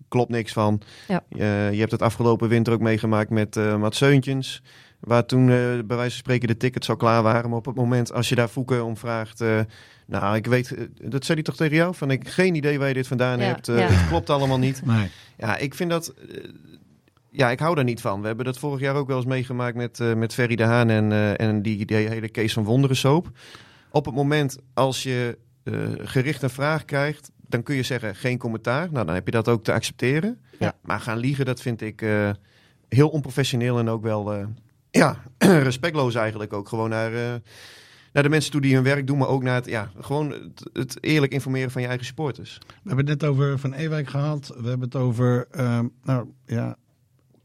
[0.09, 0.81] klopt niks van.
[1.09, 1.25] Ja.
[1.29, 4.63] Eh, je hebt het afgelopen winter ook meegemaakt met eh Mats Seuntjens.
[5.01, 7.51] Waar toen bij wijze van spreken de tickets al klaar waren.
[7.51, 9.45] Maar op het moment als je daar Voeken om vraagt...
[10.11, 11.95] nou, ik weet, eh, dat zei hij toch tegen jou?
[11.95, 13.69] Van, ik geen idee waar je dit vandaan Ja, hebt.
[13.69, 13.87] Eh, ja.
[13.87, 14.83] Het klopt allemaal niet.
[14.87, 15.11] Nee.
[15.39, 16.09] Ja, ik vind dat.
[16.09, 16.45] eh,
[17.31, 18.21] ja, ik hou daar niet van.
[18.21, 20.91] We hebben dat vorig jaar ook wel eens meegemaakt met, eh, met Ferry de Haan
[20.91, 23.31] en, eh, en die, die hele Kees van Wonderen soap.
[23.91, 28.39] Op het moment als je eh, gericht een vraag krijgt, dan kun je zeggen geen
[28.39, 28.89] commentaar.
[28.93, 30.41] Nou, dan heb je dat ook te accepteren.
[30.59, 30.75] Ja.
[30.83, 32.31] Maar gaan liegen, dat vind ik eh,
[32.89, 34.45] heel onprofessioneel en ook wel eh,
[34.91, 35.17] ja,
[35.69, 36.69] respectloos eigenlijk ook.
[36.69, 37.35] Gewoon naar, eh,
[38.13, 40.71] naar de mensen toe die hun werk doen, maar ook naar het, ja, gewoon het,
[40.73, 42.59] het eerlijk informeren van je eigen supporters.
[42.67, 44.47] We hebben het net over Van Ewijk gehad.
[44.47, 46.77] We hebben het over, ehm, nou ja,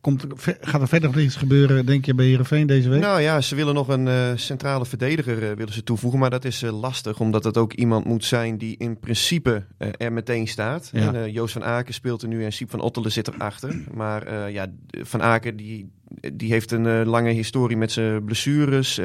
[0.05, 0.25] komt,
[0.61, 3.01] gaat er verder nog iets gebeuren, denk je, bij Heerenveen deze week?
[3.01, 6.19] Nou ja, ze willen nog een eh, centrale verdediger eh, willen ze toevoegen.
[6.19, 9.65] Maar dat is eh, lastig, omdat het ook iemand moet zijn die in principe
[9.97, 10.89] er meteen staat.
[10.91, 11.13] Ja.
[11.13, 13.83] En, Joost van Aken speelt er nu en Siep van Ottelen zit erachter.
[13.93, 15.91] Maar ja, Van Aken die,
[16.33, 18.99] die heeft een lange historie met zijn blessures.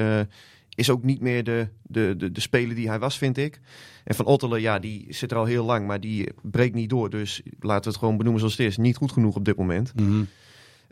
[0.80, 3.60] Is ook niet meer de, de, de, de speler die hij was, vind ik.
[4.04, 7.10] En Van Ottelen, ja, die zit er al heel lang, maar die breekt niet door.
[7.10, 8.76] Dus laten we het gewoon benoemen zoals het is.
[8.76, 9.92] Niet goed genoeg op dit moment.
[9.94, 10.22] Mhm.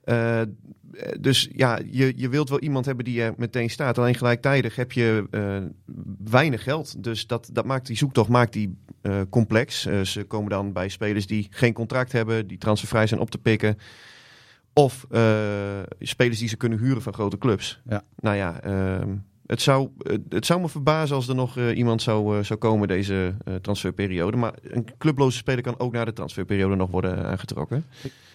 [0.08, 0.40] Eh,
[1.20, 3.98] dus ja, je, je wilt wel iemand hebben die er meteen staat.
[3.98, 5.56] Alleen gelijktijdig heb je eh,
[6.24, 7.02] weinig geld.
[7.02, 9.86] Dus dat, dat maakt die zoektocht maakt die, eh, complex.
[10.02, 13.78] Ze komen dan bij spelers die geen contract hebben, die transfervrij zijn op te pikken.
[14.72, 15.06] Of
[15.98, 17.80] spelers die ze kunnen huren van grote clubs.
[17.88, 18.04] Ja.
[18.20, 19.16] Nou ja, ehm,
[19.48, 19.88] het, zou,
[20.28, 23.54] het, zou me verbazen als er nog eh, iemand zou, eh, zou komen deze eh,
[23.54, 24.36] transferperiode.
[24.36, 27.86] Maar een clubloze speler kan ook na de transferperiode nog worden aangetrokken.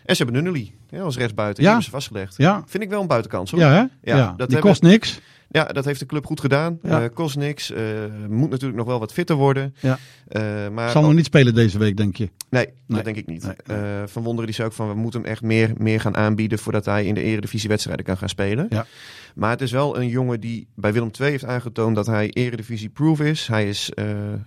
[0.06, 1.64] En ze hebben Nunnely ja, als rechtsbuiten.
[1.64, 1.70] Ja.
[1.70, 2.38] Die hebben ze vastgelegd.
[2.38, 3.60] Ja, Vind ik wel een buitenkans hoor.
[3.60, 3.78] ja, hè?
[4.12, 5.20] Ja, Ja, dat die kost niks.
[5.54, 6.80] Ja, dat heeft de club goed gedaan.
[6.82, 7.04] Ja.
[7.04, 7.72] Eh, kost niks.
[7.72, 7.84] Eh,
[8.30, 9.76] moet natuurlijk nog wel wat fitter worden.
[9.80, 9.98] Ja.
[10.28, 12.30] Eh, maar Zal nog niet spelen deze week, denk je?
[12.50, 12.76] Nee, Nee.
[12.88, 13.44] dat denk ik niet.
[13.44, 16.60] Nee, van Wonderen die zei ook van we moeten hem echt meer, meer gaan aanbieden
[16.60, 18.66] voordat hij in de eredivisie wedstrijden kan gaan spelen.
[18.70, 18.86] Ja.
[19.36, 22.90] Maar het is wel een jongen die bij Willem II heeft aangetoond dat hij eredivisie
[22.90, 23.48] proof is.
[23.48, 23.92] Hij is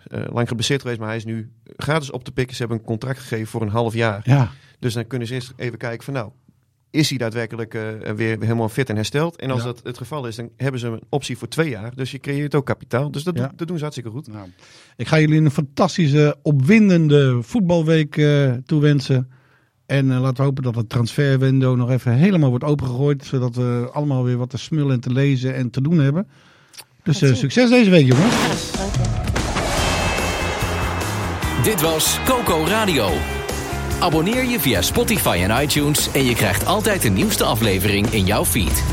[0.08, 2.54] lang geblesseerd geweest, maar hij is nu gratis op te pikken.
[2.56, 4.20] Ze hebben een contract gegeven voor een half jaar.
[4.24, 6.30] Ja, Dus dan kunnen ze eerst even kijken van nou,
[6.96, 7.82] is hij daadwerkelijk eh,
[8.16, 9.36] weer helemaal fit en hersteld?
[9.36, 9.66] En als Ja.
[9.66, 11.94] dat het geval is, dan hebben ze een optie voor twee jaar.
[11.94, 13.10] Dus je creëert ook kapitaal.
[13.10, 13.52] Dus dat, Ja.
[13.56, 14.28] dat doen ze hartstikke goed.
[14.28, 14.46] nou.
[14.96, 19.30] Ik ga jullie een fantastische, opwindende voetbalweek eh, toewensen.
[19.86, 23.24] En eh, laten we hopen dat het transferwindow nog even helemaal wordt opengegooid.
[23.24, 26.28] Zodat we allemaal weer wat te smullen en te lezen en te doen hebben.
[27.02, 28.34] Dus eh, succes deze week, jongens.
[28.34, 29.00] Ja, dank je.
[31.62, 33.08] Dit was Coco Radio.
[34.00, 38.44] Abonneer je via Spotify en iTunes en je krijgt altijd de nieuwste aflevering in jouw
[38.44, 38.84] feed.